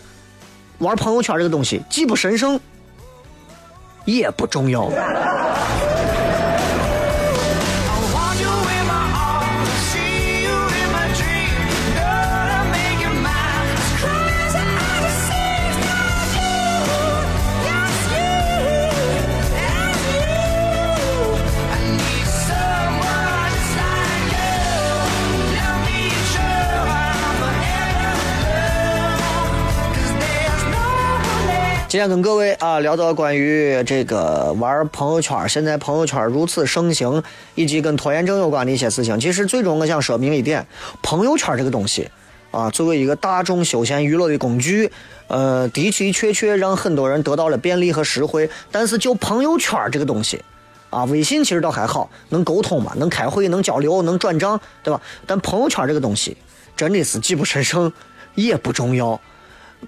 [0.80, 2.60] 玩朋友圈这个东西既不神圣，
[4.04, 4.92] 也不重要。
[31.92, 37.22] 今天跟各位啊聊到关于这个玩朋友圈，现在朋友圈如此盛行，
[37.54, 39.20] 以及跟拖延症有关的一些事情。
[39.20, 40.66] 其实最终我想说明一点，
[41.04, 42.10] 朋友圈这个东西
[42.52, 44.90] 啊，作为一个大众休闲娱乐的工具，
[45.28, 48.50] 呃，的的确确让很多人得到了便利和实惠。
[48.72, 50.42] 但是就朋友圈这个东西，
[50.90, 55.02] 啊，微信其实倒还好，能沟通嘛，能开会，能交流，能转账，对吧？
[55.28, 56.38] 但朋友圈这个东西
[56.78, 57.92] 真的是既不神圣，
[58.36, 59.20] 也不重要。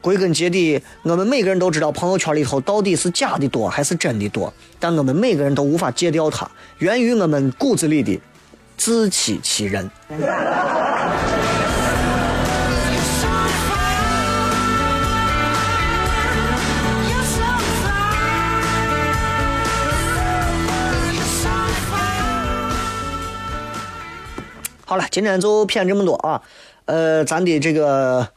[0.01, 8.19] 归根结底，我们每个人都知道朋友圈里头到底是假的多还是真的多，但我们每个人都无法戒掉它，源于我们骨子里的
[8.75, 9.89] 自欺欺人。
[24.85, 26.41] 好了，今天就骗这么多啊。
[26.85, 28.27] 呃，咱的这个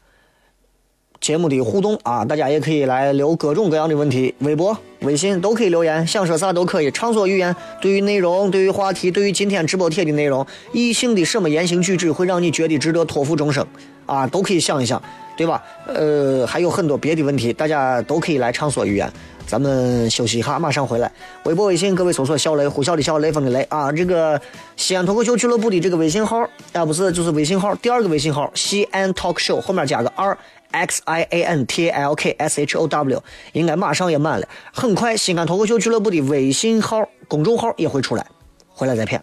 [1.26, 7.52] 节目的互动啊，大家也可以来留各种各样的问题，微博、微信都可以留言，想说啥都可以，畅所欲言。
[7.82, 13.66] 对于内容、对于话题、对于今天直播贴的内容，异性的什么言行举止会让你觉得值得托付终生
[14.06, 15.02] 啊，都可以想一想，
[15.36, 15.60] 对吧？
[15.88, 19.12] 呃，还有很多别的问题，大家都可以来畅所欲言。
[19.46, 21.10] 咱们休息一下，马上回来。
[21.44, 23.92] 微博、微信，各位搜索“小雷”，呼啸的小，雷锋的雷啊。
[23.92, 24.40] 这个
[24.76, 26.40] 西安脱口秀俱乐部的这个微信号，
[26.72, 30.36] 啊不是，就是微信号，第二个微信号西安 talk show 后面加个 r
[30.72, 34.48] x i a n t l k s h o w，应该马上也满了。
[34.72, 38.26] 很快，西安脱口秀俱乐部的微信号公众号也会出来，
[38.68, 39.22] 回来再骗。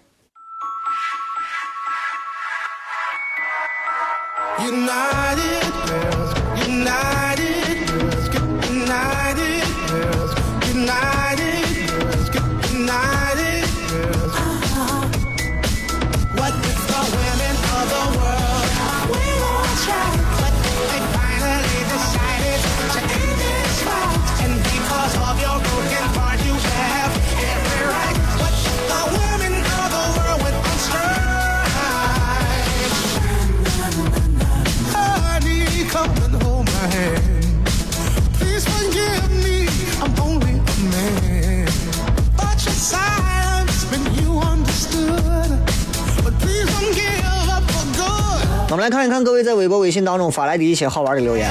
[48.73, 51.47] 我们来看一看各位在微博、微信当中发来的一些好玩的留言。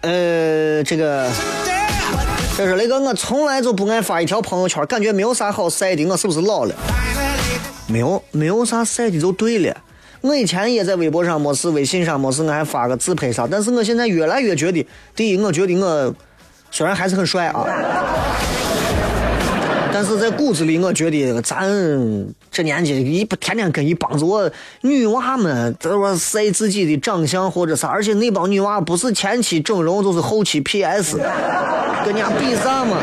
[0.00, 1.30] 呃，这个
[2.56, 6.74] 这是雷哥，我从来就不爱发一条朋友圈，感觉没有啥好晒的，我是不是老了？
[7.86, 9.76] 没有，没有啥晒的就对了。
[10.22, 13.46] 我以前也在微博上没事，微信上没事，我还发个自拍啥。
[13.46, 16.14] 但是我现在越来越觉得，第一，我觉得我
[16.70, 17.66] 虽然还是很帅啊，
[19.92, 21.68] 但是在骨子里，我觉得咱
[22.50, 24.50] 这年纪一不天天跟一帮子我
[24.82, 31.16] 女娃们在说晒自己的长相或者啥，而且那帮女娃不是前期整容就是后期 PS，
[32.04, 32.98] 跟人家比啥嘛？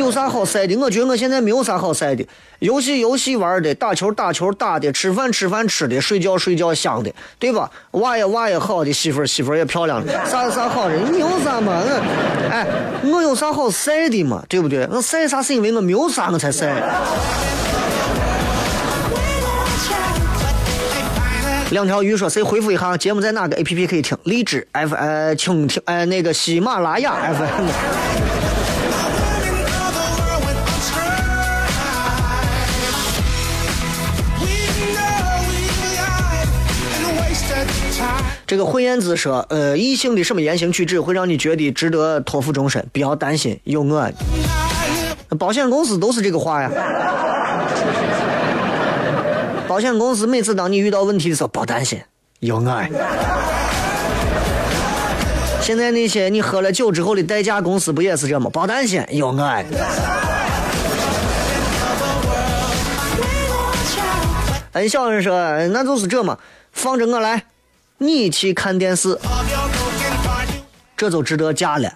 [0.00, 0.74] 有啥好晒的？
[0.76, 2.26] 我觉得我现在没有啥好晒的，
[2.58, 7.70] 游戏游戏玩的，打球打球打的，吃饭吃饭吃的，睡觉睡觉香的，对吧？
[7.92, 10.96] 娃也娃也好的，媳妇儿媳妇儿也漂亮的，啥啥好的？
[10.96, 11.80] 你有啥嘛？
[11.84, 12.66] 我哎，
[13.12, 14.42] 我有啥好晒的嘛？
[14.48, 14.88] 对不对？
[14.90, 16.82] 我晒啥是因为我没有啥我才晒。
[21.70, 24.18] 两条鱼说：“谁回复一下节目在哪个 APP 可以听？
[24.24, 28.29] 荔枝 FM，蜻蜓哎那个喜马拉雅 FM。
[38.50, 42.84] 这个慧燕子说：“呃，异性的什么言行举止会让你觉得值得托付终身？
[42.92, 44.10] 不要担心，有我。
[45.38, 46.68] 保险公司都是这个话呀。
[49.68, 52.00] 保险公司每次当你遇到问题的时候，别担心，
[52.40, 52.84] 有我。
[55.62, 58.50] 现在那些你喝了酒之后的代驾公司不也是这吗？
[58.52, 59.64] 别担心，有我。
[64.72, 65.38] 恩小人说
[65.70, 66.36] ：“那就是这嘛，
[66.72, 67.44] 放着我来，
[68.02, 69.18] 你去看电视，
[70.96, 71.92] 这就值得嫁了。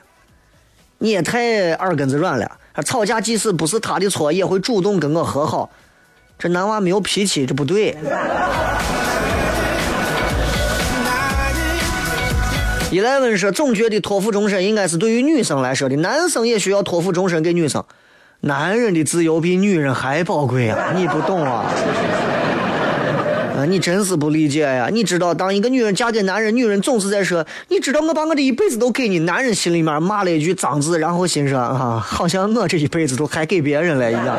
[0.98, 5.70] 你也太耳根子软了，吵架即使不是他的错，也会主动跟我和好。
[6.38, 7.96] 这男娃没有脾气，这不对。
[12.90, 17.82] 伊莱文说，总觉得托付终身应该是对于女生来说的，男生也需要托付终身给女生。
[18.40, 20.92] 男人的自由比女人还宝贵啊！
[20.94, 21.64] 你不懂啊？
[23.70, 24.88] 你真是不理解呀！
[24.92, 34.38] 你知道，当一个女人嫁给男人，女人总是在说：“你知道我把我的一辈子都给你。”男人心里面骂了一句脏字，然后心说：“啊，好像我这一辈子都还给别人了一样。”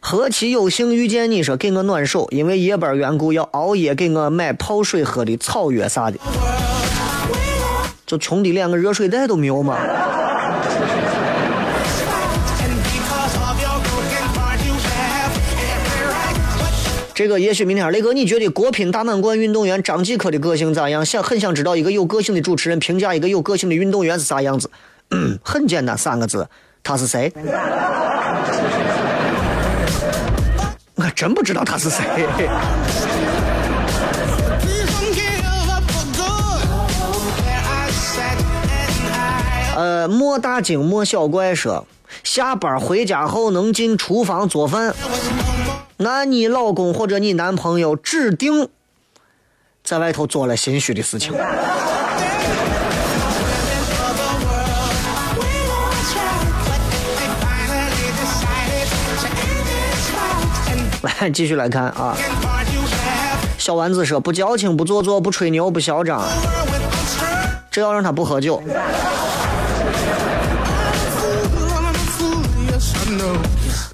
[0.00, 6.18] 何其有幸遇见你说给我暖手，因为夜班缘故要熬夜给我买泡水喝的草药啥的，
[8.06, 9.76] 就穷的连个热水袋都没有嘛。
[17.18, 21.04] 这个也许明天雷哥，你觉得国乒大满贯运动员张继科的个性咋样？
[21.04, 24.70] 想很想知道一个有个性的主持人评价一个有个性的运动员是啥样子。
[25.10, 26.48] 嗯，很简单，三个字，
[26.80, 27.32] 他是谁？
[30.94, 32.04] 我真不知道他是谁。
[39.74, 41.84] 呃，莫大惊莫小怪说，
[42.22, 44.94] 下班回家后能进厨房做饭，
[46.00, 48.68] 那你老公或者你男朋友指定
[49.82, 51.32] 在外头做了心虚的事情。
[61.02, 62.16] 来继续来看啊。
[63.58, 66.22] 小丸子说不矫情不做作不吹牛不嚣张
[67.72, 68.62] 这要让他不喝酒。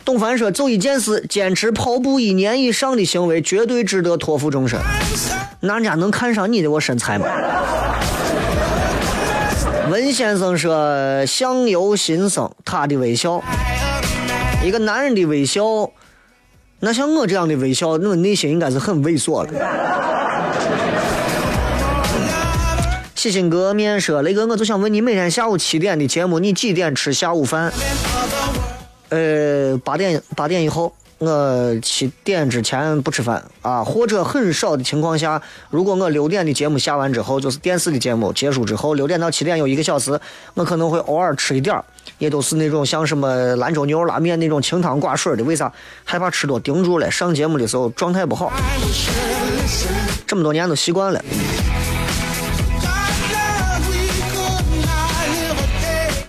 [0.04, 4.78] 董凡说，就一件事，坚持跑步一年以上的行为，绝对值得托付终身。
[5.60, 7.26] 那人家能看上你的我身材吗？
[9.90, 13.42] 文先生说，相由心生，他的微笑，
[14.62, 15.62] 一个男人的微笑，
[16.80, 19.52] 那像我这样的微笑，那内心应该是很猥琐的。
[23.14, 27.72] 喜新革面说，雷哥，我就想问你，每天下午七点的节目，你几点吃下午饭？
[29.10, 35.40] 呃，八点八点以后，我七点之前不吃饭啊，或者很少的情况下，
[35.70, 40.18] 如果我六点的节目下完之后，就是电视的节目结束之后，六点到七点有一个小时，
[40.54, 41.80] 我可能会偶尔吃一点
[42.18, 45.44] 也都是那种像什么兰州牛肉拉面那种清汤寡水的。
[45.44, 45.72] 为啥？
[46.04, 48.52] 害怕吃多顶住了，上节目的时候状态不好。
[50.26, 51.24] 这么多年都习惯了。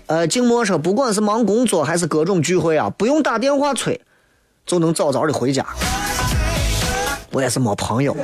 [0.07, 3.99] 呃，静默说，不管是忙工作还是各种聚会啊，不用打电话催，
[4.65, 5.65] 就能早早的回家。
[7.31, 8.15] 我也是没朋友。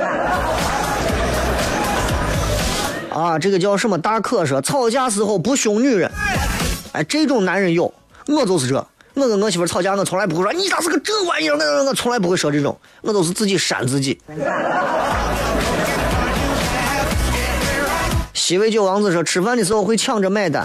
[3.12, 3.98] 啊，这个叫什么？
[3.98, 6.10] 大可说，吵架时候不凶女人。
[6.92, 7.92] 哎，这种男人有，
[8.28, 8.86] 我就是这。
[9.14, 14.18] 我跟我媳妇吵架，我从来不会说你咋是个这玩意儿，我我从来不会说这种，我都是自己扇自己。
[18.32, 20.64] 西魏九王子说，吃饭的时候会抢着买单。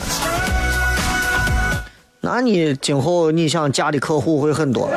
[2.30, 4.90] 那你今后你想嫁的客户会很多。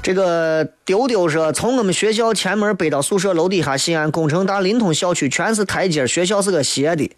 [0.00, 7.10] 这个丢丢说，从我们学校前门背到宿舍楼底下，西安工程大临潼校区全是台阶，学校是个斜的。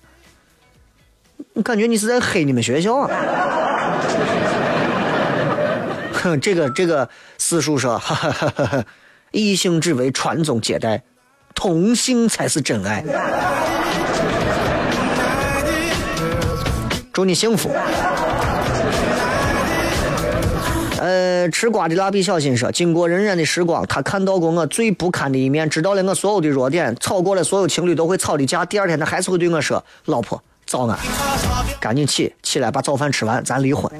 [1.62, 3.10] 感觉你是在黑你们学校啊？
[6.14, 8.84] 哼， 这个这个四叔说，哈哈哈哈哈，
[9.32, 11.02] 异性只为传宗接代，
[11.54, 13.04] 同性才是真爱。
[17.12, 17.70] 祝你幸福。
[20.98, 28.64] 呃，吃瓜的蜡笔小新说，经过荏苒的时光，他看到过我最不堪的一面，知道了我所有的弱点，吵过了所有情侣都会吵的架。
[28.64, 30.96] 第二天，他还是会对我说：“老婆，早安，
[31.80, 33.90] 赶紧起，起来把早饭吃完，咱离婚。”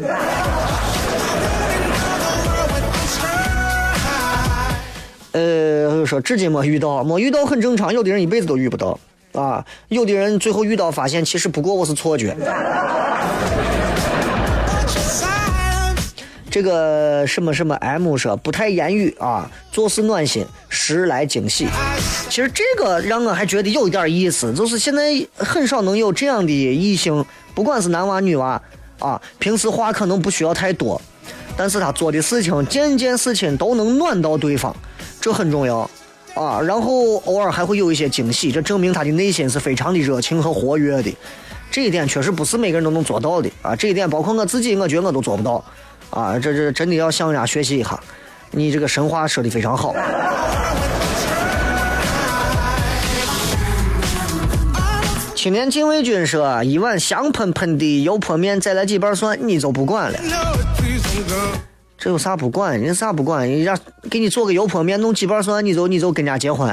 [5.33, 8.99] 呃，说至今没遇到，没遇到很正常，有的人一辈子都遇不到
[9.33, 12.37] 啊，有的人最后遇到发现，其实不过我是错觉。
[16.51, 21.67] 这个什么什么 M 说不太言语啊，做事暖心，时来惊喜。
[22.29, 27.25] 其实这个让我还觉得有一点意思，就是现在很少能有这样的异性，
[27.55, 28.61] 不管是男娃女娃
[28.99, 31.01] 啊，平时话可能不需要太多，
[31.57, 34.77] 但是他做的事情件件事情都能暖到对方，
[35.23, 35.89] 这很重要
[36.35, 36.61] 啊。
[36.61, 41.13] 然后偶尔还会有一些惊喜，这证明他的内心是非常的热情和活跃的。
[41.71, 43.75] 这一点确实不是每个人都能做到的啊！
[43.75, 45.65] 这一点包括我自己，我觉得我都做不到
[46.11, 46.39] 啊！
[46.39, 47.99] 这这真的要向人家学习一下。
[48.51, 49.95] 你这个神话说的非常好。
[55.35, 60.19] 青年禁卫军说：“一碗香喷喷的油泼面，再来几瓣蒜，你就不管了。
[62.03, 62.73] 这有啥不管？
[62.81, 63.49] 人家啥不管？
[63.49, 63.79] 人家
[64.11, 66.69] 给你做个油泼面，弄几瓣蒜，你就你就跟人家结婚、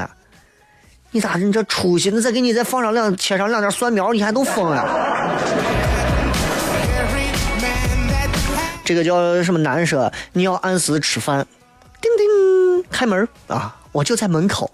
[1.12, 2.10] 你咋你这出息？
[2.10, 4.84] 那再给你再放上两切上两点蒜苗，你还都疯了？
[8.84, 11.46] 这个叫什么男说你要按时吃饭，
[12.00, 14.68] 叮叮开门啊，我就在门口。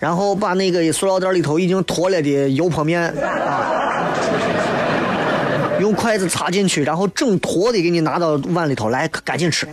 [0.00, 3.85] 然后把那个塑料袋里头已经脱了的油泼面啊，
[5.86, 9.68] 用筷子插进去，然后整坨的给你拿到碗里头来，赶紧吃。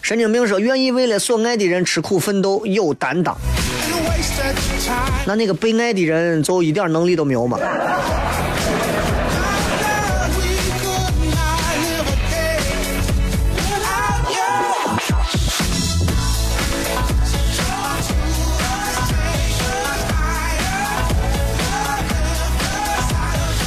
[0.00, 3.36] 神经病说愿意为了所爱的人吃苦奋斗，有担当。
[5.26, 7.58] 那那个被爱的人就一点能力都没有吗？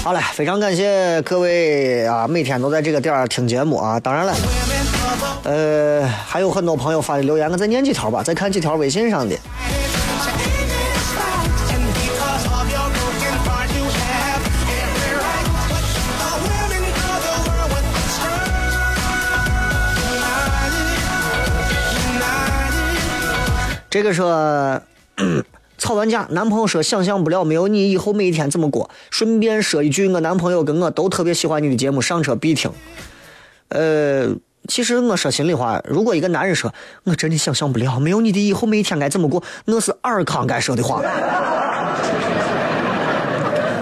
[0.03, 3.99] 好嘞，非常感谢各位啊，每天都在这个点儿听节目啊。
[3.99, 4.33] 当然了，
[5.43, 9.37] 呃，还有很多朋友发的留言，我再念几条吧，再看几条微信上的。
[23.87, 24.81] 这个说。
[25.81, 28.91] 吵完架男朋友说想象不了没有你以后每一天怎么过。
[29.09, 32.69] 顺便说一句，我男朋友跟我都特别喜欢你的节目，上车必听。
[33.69, 34.29] 呃，
[34.67, 36.71] 其实我说心里话，如果一个男人说
[37.05, 41.01] 我真的想象不了没有你的以后每一天该怎么过，那是尔康该说的话。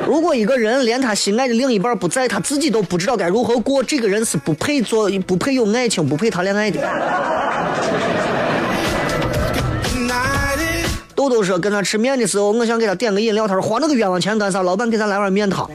[0.07, 6.79] 如果一个人连他心爱的另一半不在，他自己都不知道该如何过，这个人是不配做、不配有爱情、不配谈恋爱的。
[11.29, 14.61] 都说跟他吃面的时候，我想给他点个饮料，他说花那个冤枉钱干啥？
[14.63, 15.69] 老板给咱来碗面汤。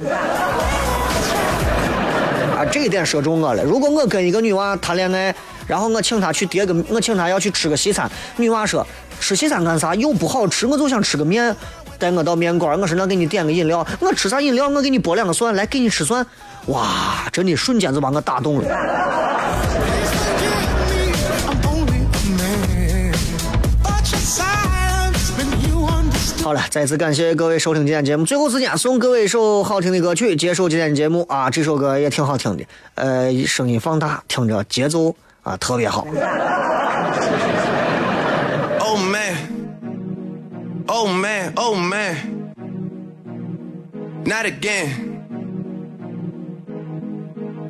[2.54, 3.62] 啊，这一点说中我了。
[3.64, 5.34] 如果我跟一个女娃谈恋爱，
[5.66, 8.86] 然后我请她去叠个，我请她要去吃个西餐，女娃说
[9.20, 9.94] 吃西餐干啥？
[9.94, 11.56] 又不好吃，我就想吃个面。
[11.96, 14.68] 带我到面馆，我说那给你点个饮料，我吃啥饮料？
[14.68, 16.26] 我给你剥两个蒜，来给你吃蒜。
[16.66, 18.68] 哇，真的瞬间就把我打动了。
[26.44, 28.26] 好了，再次感谢各位收听今天节目。
[28.26, 31.48] 最后时间送各位一首好听的歌曲，结束今天的节目啊！
[31.48, 32.66] 这首歌也挺好听的，
[32.96, 36.06] 呃，声音放大，听着节奏啊特别好。
[38.78, 39.34] Oh man.
[40.86, 41.50] Oh man.
[41.56, 42.16] Oh man.
[44.26, 45.13] Not again.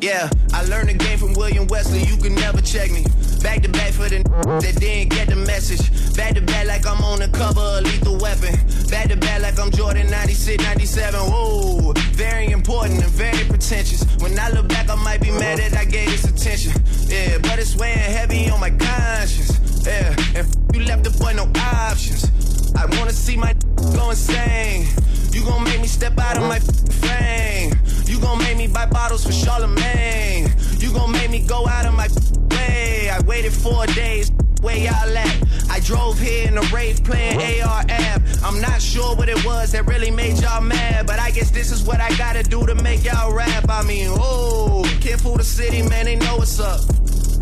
[0.00, 2.02] Yeah, I learned the game from William Wesley.
[2.02, 3.04] You can never check me.
[3.42, 4.22] Back to back for the
[4.60, 5.80] that didn't get the message.
[6.16, 8.54] Back to back like I'm on the cover of Lethal Weapon.
[8.90, 11.20] Back to back like I'm Jordan 96, 97.
[11.20, 14.04] Whoa, very important and very pretentious.
[14.18, 16.72] When I look back, I might be mad that I gave this attention.
[17.06, 19.86] Yeah, but it's weighing heavy on my conscience.
[19.86, 22.30] Yeah, and you left the boy no options.
[22.74, 23.54] I wanna see my
[23.94, 24.88] go insane.
[25.34, 27.72] You gon' make me step out of my frame.
[28.06, 30.48] You gon' make me buy bottles for Charlemagne.
[30.78, 32.08] You gon' make me go out of my
[32.56, 33.10] way.
[33.10, 34.30] I waited four days.
[34.60, 35.42] Where y'all at?
[35.68, 38.44] I drove here in a rave playing ARF.
[38.44, 41.72] I'm not sure what it was that really made y'all mad, but I guess this
[41.72, 43.68] is what I gotta do to make y'all rap.
[43.68, 46.80] I mean, oh, can't fool the city, man, they know what's up.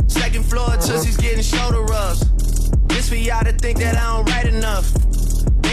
[0.09, 0.81] Second floor, uh-huh.
[0.81, 2.27] Tootsie's getting shoulder rubs.
[2.89, 5.12] This for y'all to think that I don't write enough.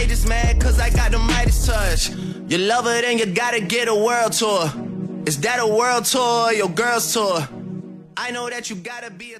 [0.08, 2.10] Just mad cause I got the Midas touch.
[2.48, 4.64] You love it and you gotta get a world tour.
[5.24, 7.46] Is that a world tour or your girl's tour?
[8.16, 9.38] I know that you gotta be a